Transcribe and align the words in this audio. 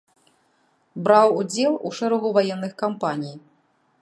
Браў 1.07 1.27
удзел 1.41 1.77
у 1.89 1.93
шэрагу 2.01 2.29
ваенных 2.39 2.73
кампаній. 2.85 3.35